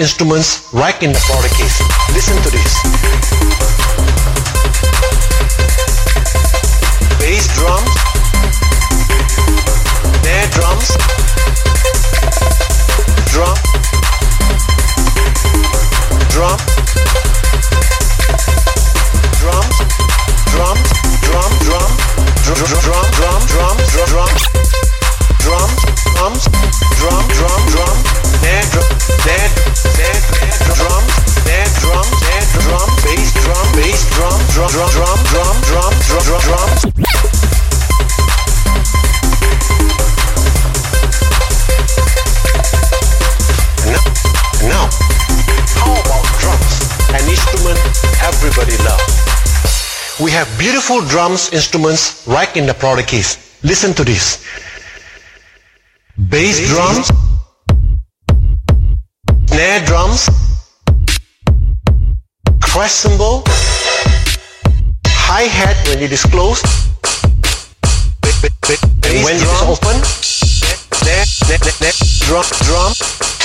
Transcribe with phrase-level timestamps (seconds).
[0.00, 1.22] instruments right in the
[51.20, 53.60] drums instruments right in the product case.
[53.62, 54.42] Listen to this.
[56.16, 57.12] Bass drums,
[59.50, 60.30] snare drums,
[62.62, 63.42] crash cymbal,
[65.28, 66.64] hi-hat when it is closed,
[69.04, 73.29] and when it is open, snare, snare, snare, drum, drum,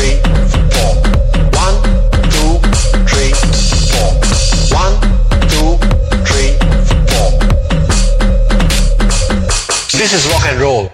[0.00, 0.16] three,
[0.72, 0.92] four.
[1.60, 1.76] One,
[2.32, 2.52] two,
[3.04, 3.32] three,
[3.92, 4.10] four.
[9.92, 10.90] This is rock and roll.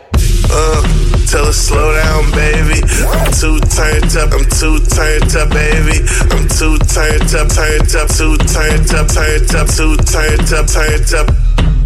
[0.50, 0.82] Uh,
[1.30, 2.82] tell a slow down, baby.
[3.06, 6.02] I'm too turned up, I'm too turned up, baby.
[6.34, 11.14] I'm too turned up, turned up, too turned up, turned up, too turned up, turned
[11.14, 11.26] up,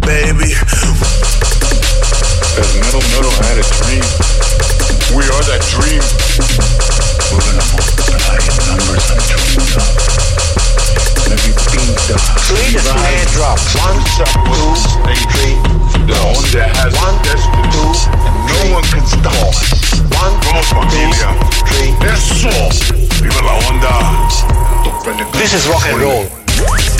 [0.01, 0.55] baby.
[2.57, 4.05] Cause Metal Metal had a dream.
[5.15, 7.00] We are that dream.
[25.33, 26.90] This is rock and roll.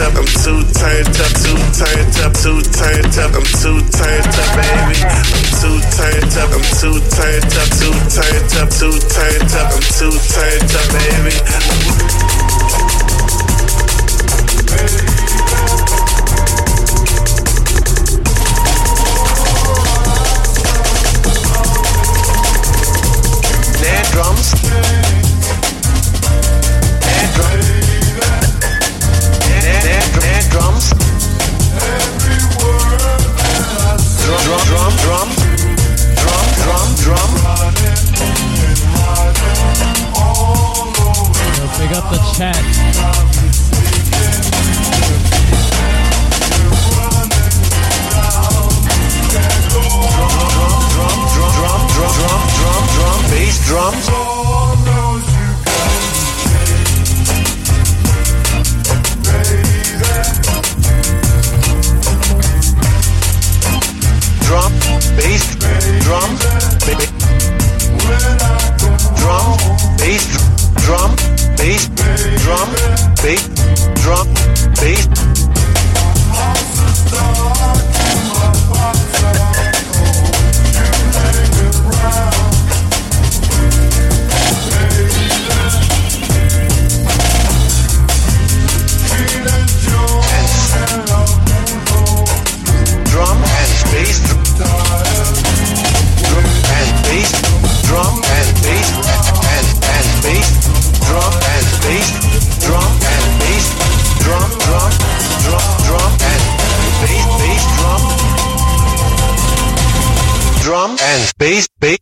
[0.00, 4.50] Up, I'm too turned up, too turned up, too turned up, I'm too turned up,
[4.56, 4.98] baby.
[5.00, 9.80] I'm too turned up, I'm too turned up, too turned up, too turned up, I'm
[9.96, 11.34] too turned up, baby.
[42.10, 42.56] The chat.
[50.86, 54.06] Drum, drum, drum, drum, drum, drum, bass drums.
[64.46, 64.72] Drum,
[65.16, 65.44] bass,
[66.04, 66.30] drum,
[69.16, 69.56] drum,
[69.98, 70.24] bass,
[70.76, 71.16] drum,
[71.56, 71.95] bass,
[72.34, 72.68] drum,
[73.22, 73.48] bass,
[74.02, 74.28] drum,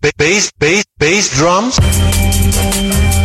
[0.00, 3.23] bass bass bass bass drums.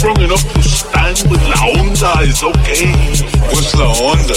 [0.00, 2.88] Strong enough to stand with La Onda is okay.
[3.52, 4.34] What's La Onda?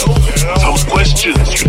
[0.59, 1.62] Some questions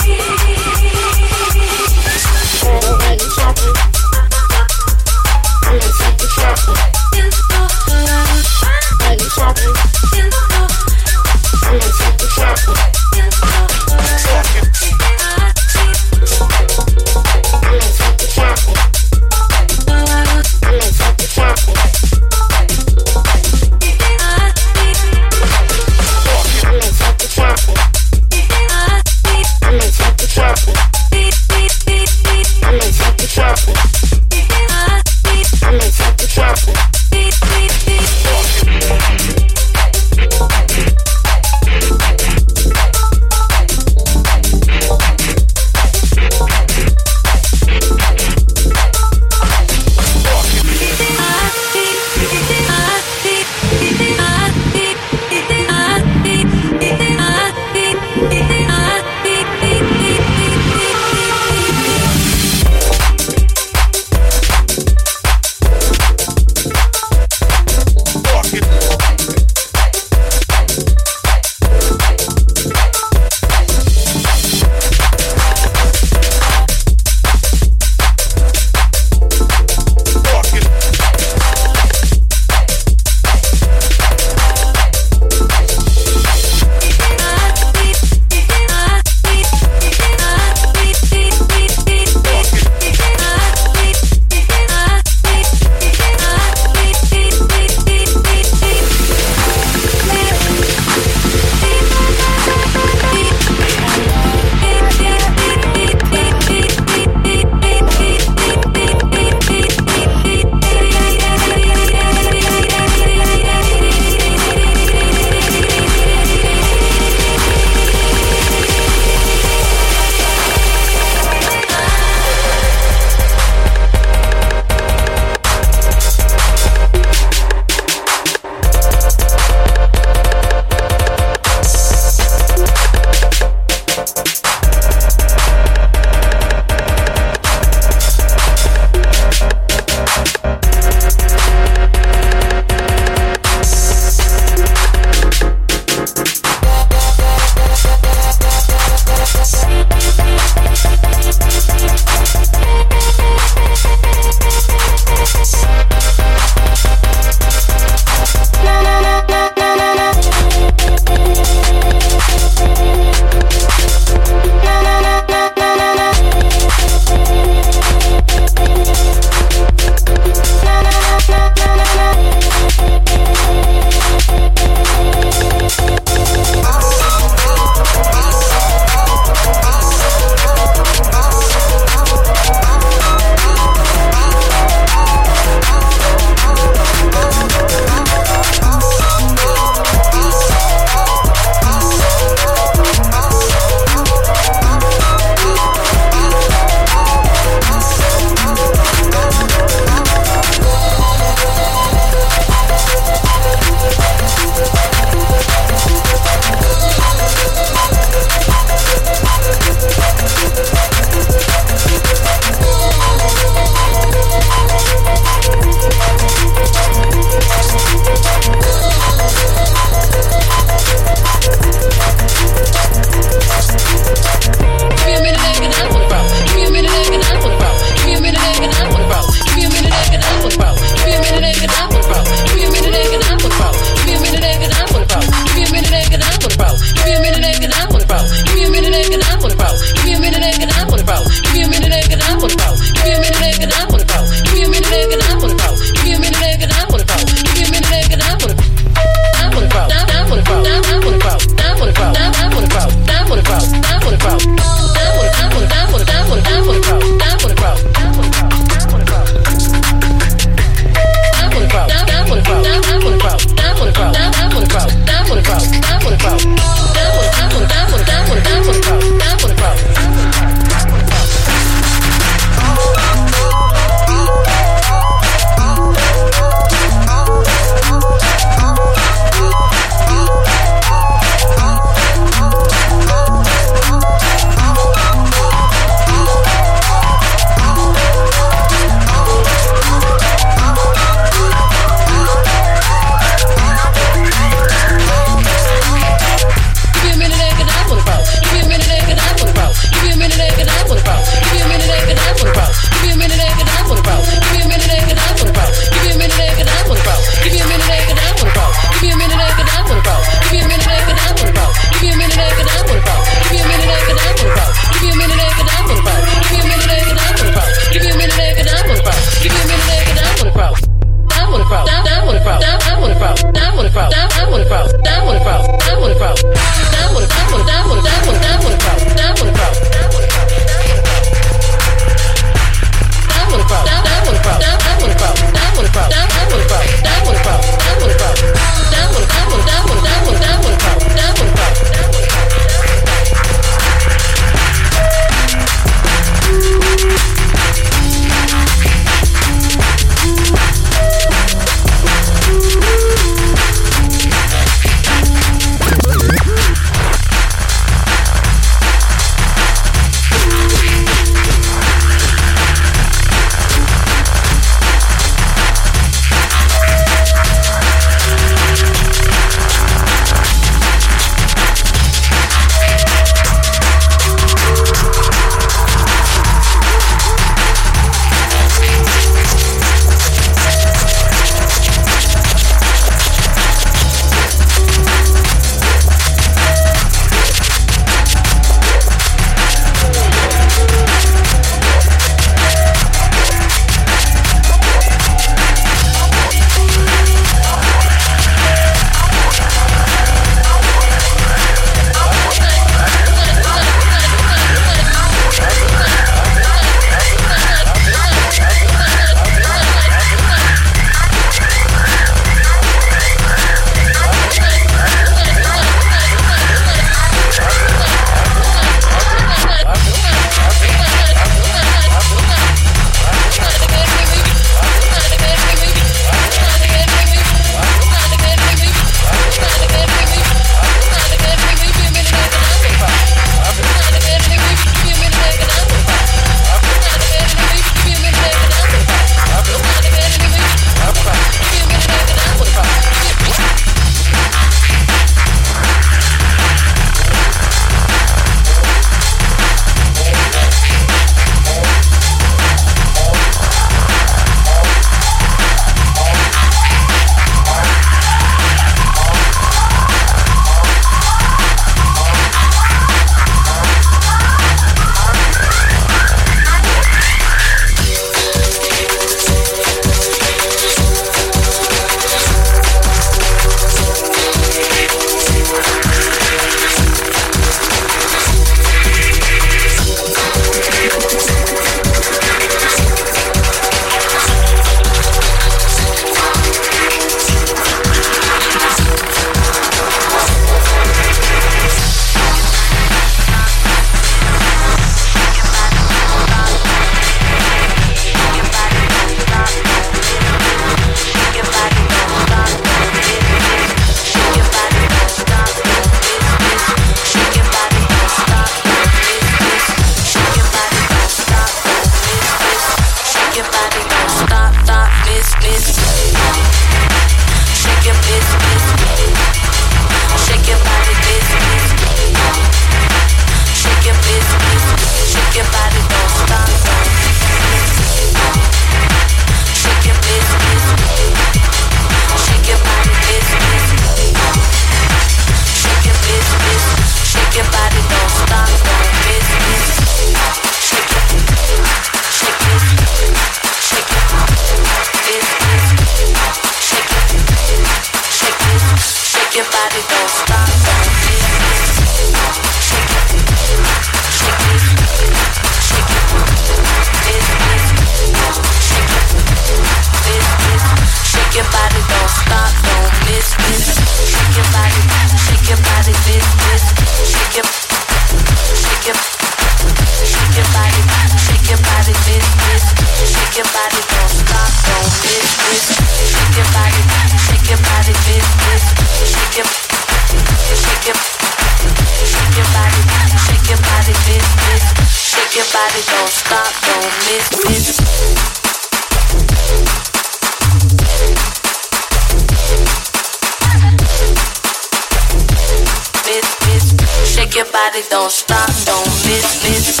[597.94, 600.00] body don't stop, don't miss, miss.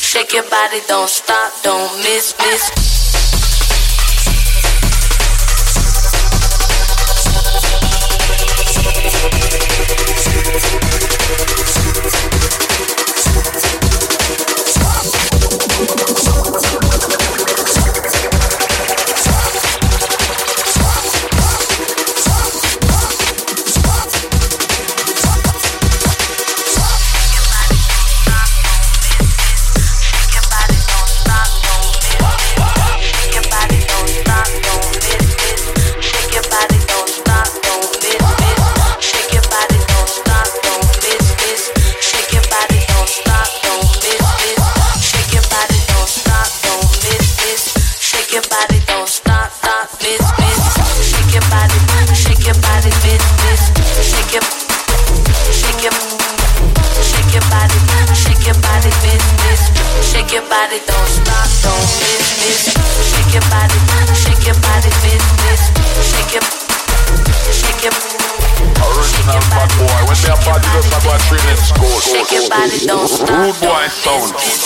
[0.00, 3.01] Shake your body, don't stop, don't miss, miss.
[74.04, 74.61] phone.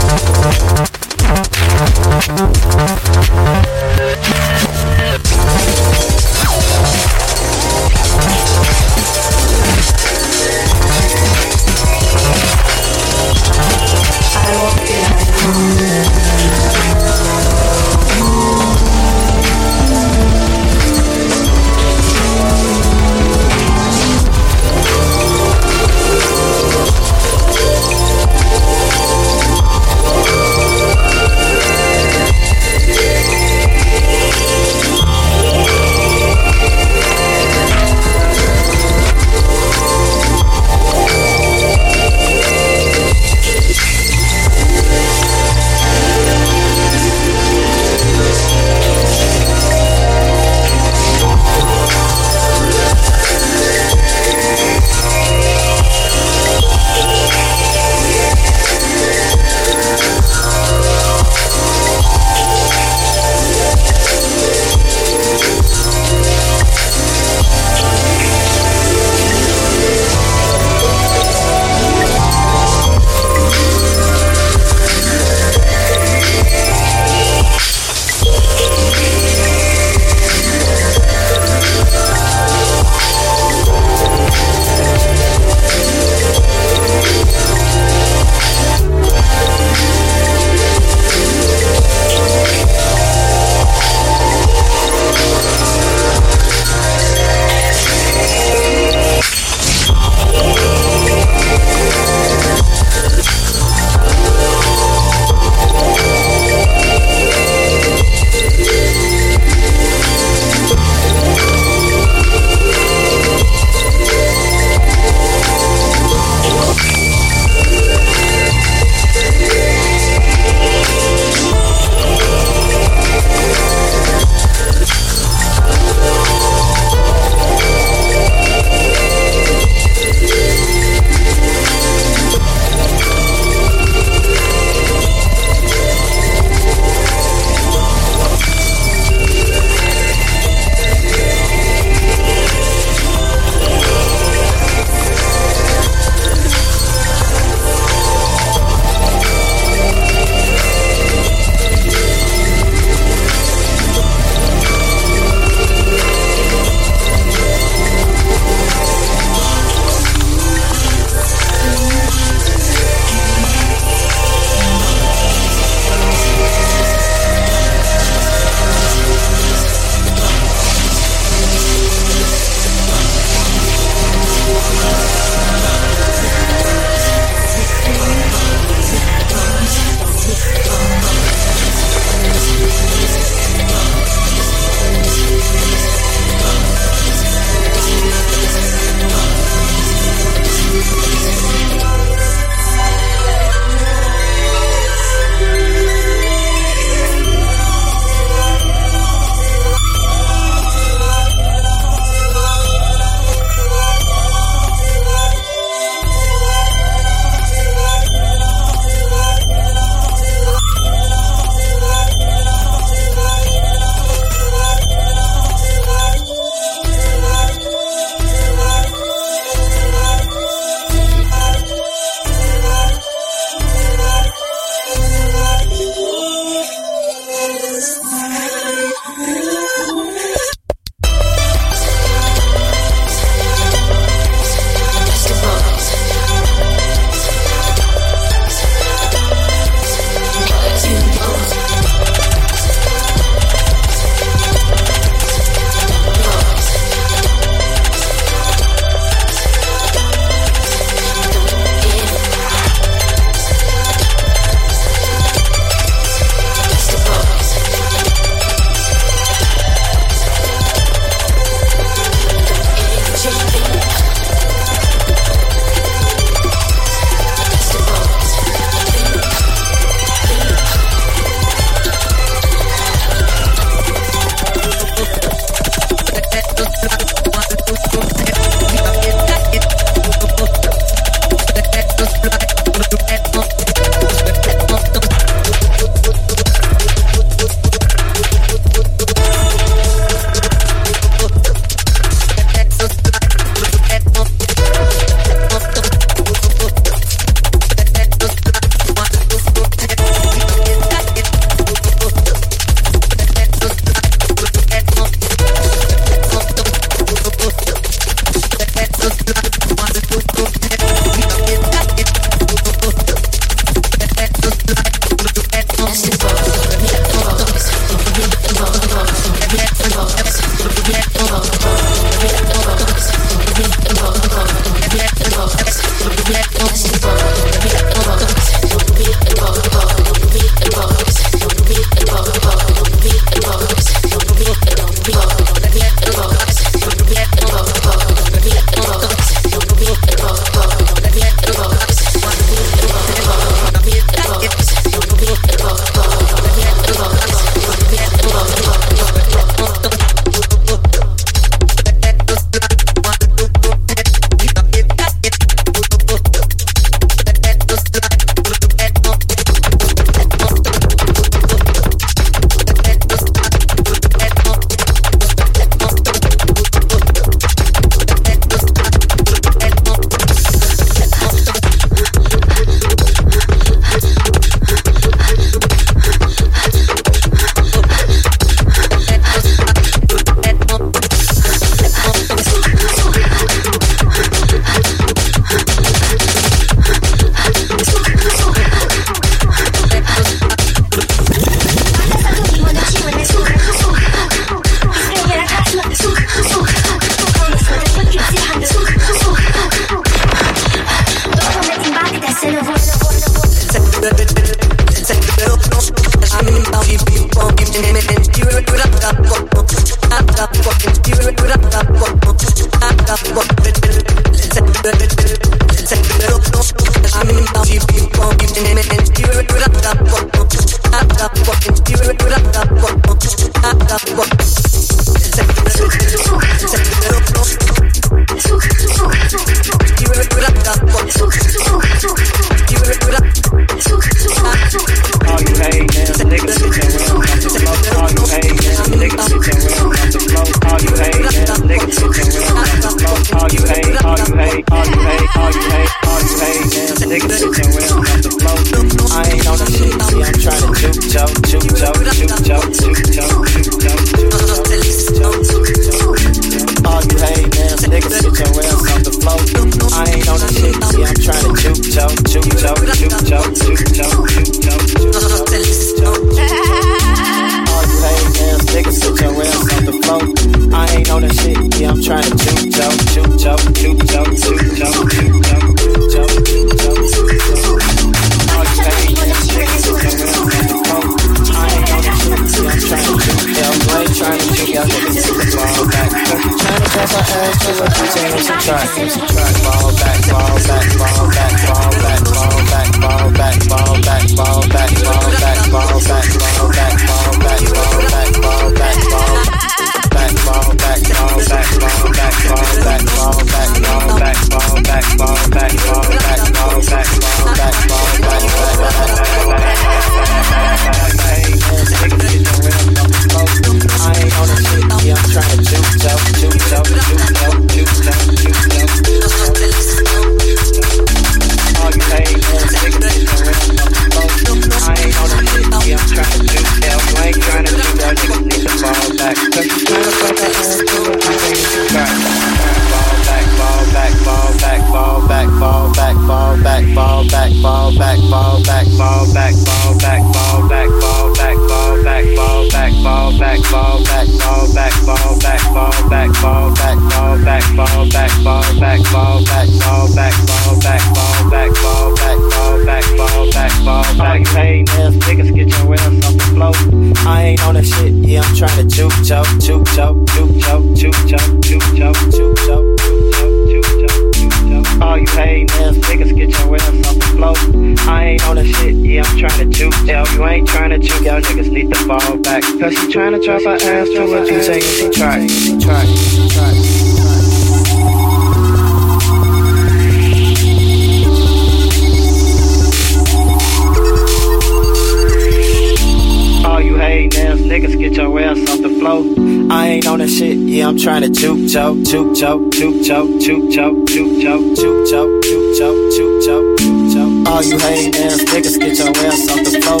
[588.88, 589.22] the flow.
[589.70, 593.40] I ain't on that shit, yeah, I'm trying to juke choke, juke choke, juke choke,
[593.40, 596.78] juke choke, juke choke, juke choke, juke choke, juke choke,
[597.12, 597.48] choke.
[597.48, 600.00] All you hating ass niggas get your ass off the floor.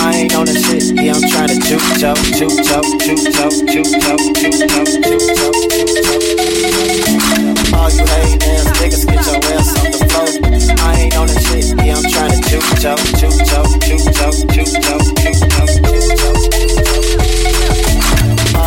[0.00, 3.52] I ain't on that shit, yeah, I'm trying to juke choke, juke choke, juke choke,
[3.68, 6.32] juke choke, juke choke, juke choke, choke.
[7.76, 10.28] All you hating ass niggas get your ass off the floor.
[10.80, 14.40] I ain't on that shit, yeah, I'm trying to juke choke, juke choke, juke choke,
[14.56, 17.41] juke choke, juke choke, juke choke.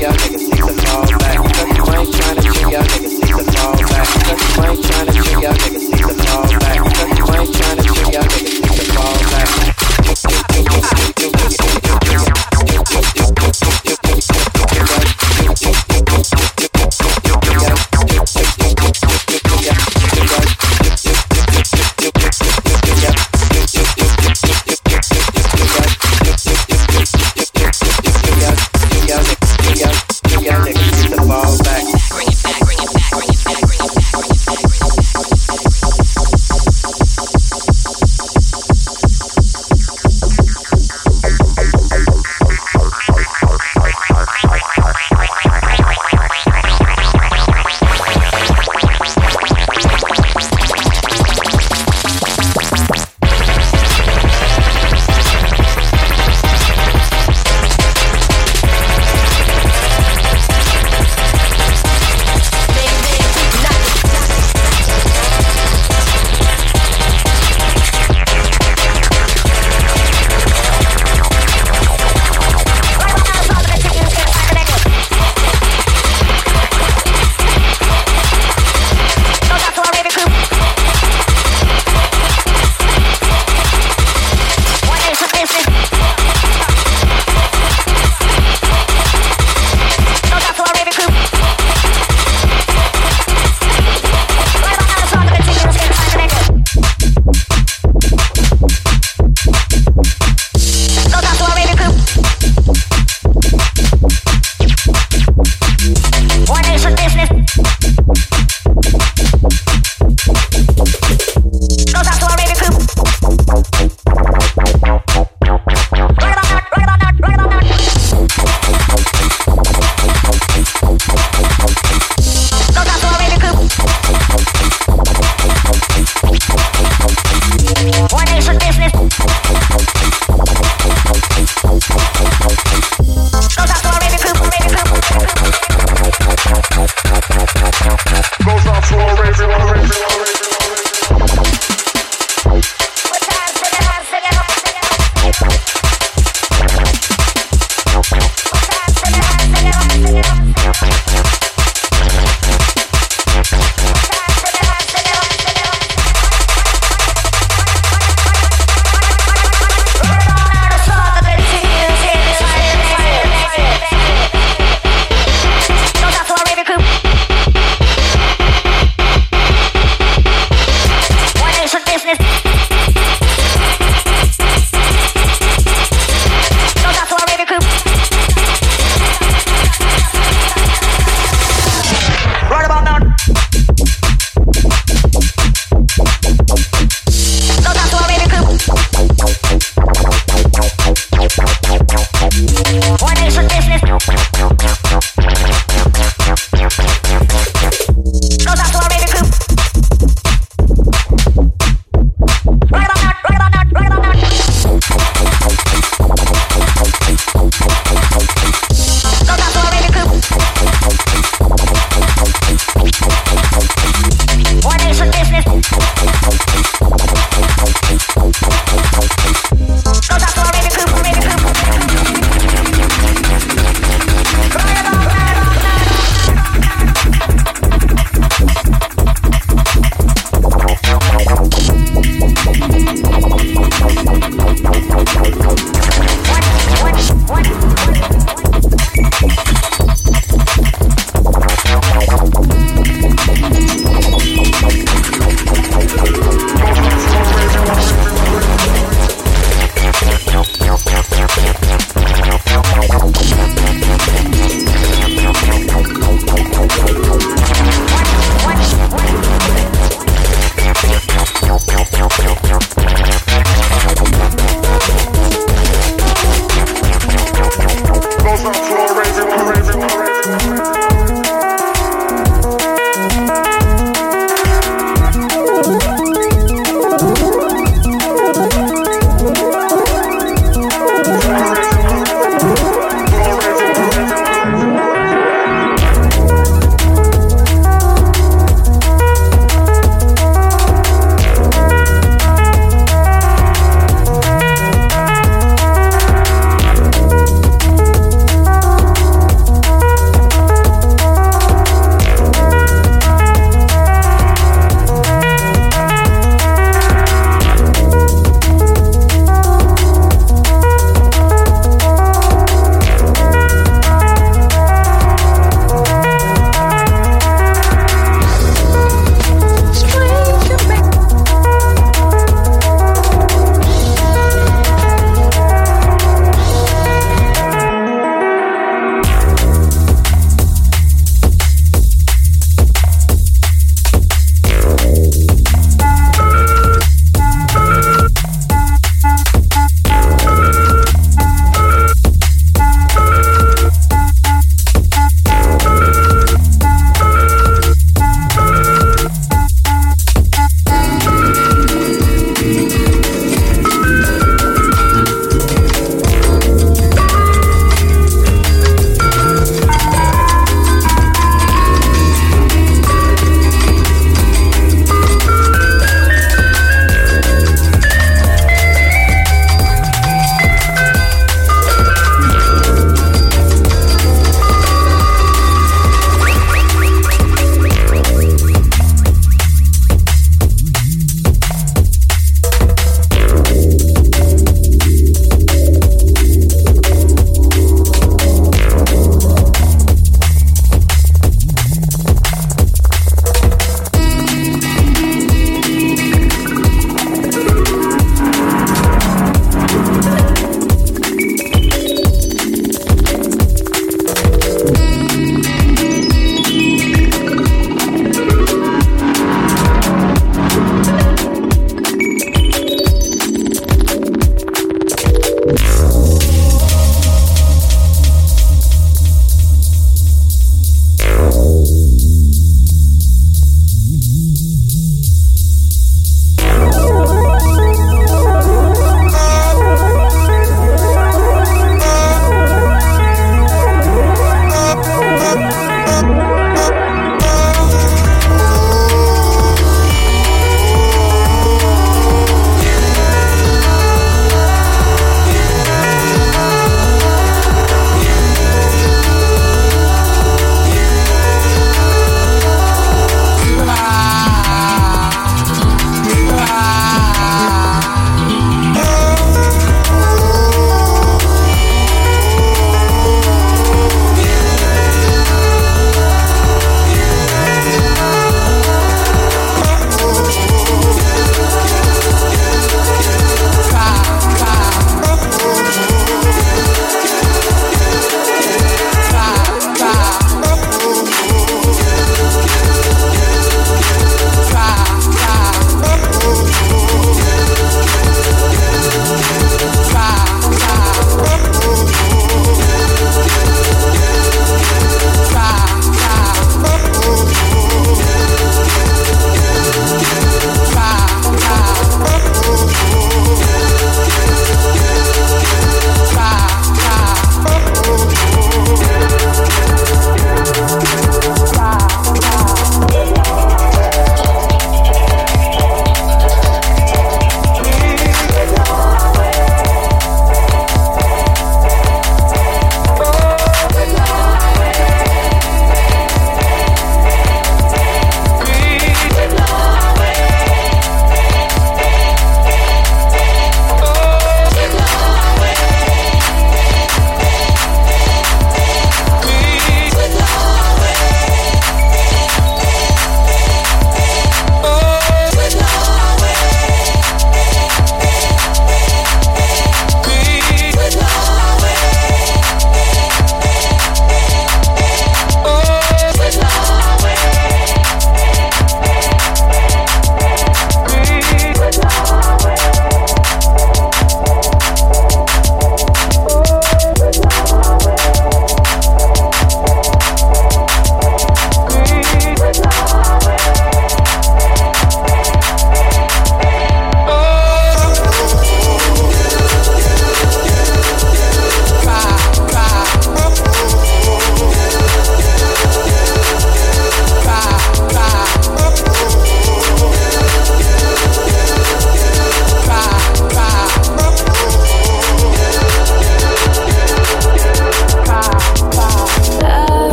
[0.00, 0.29] yeah.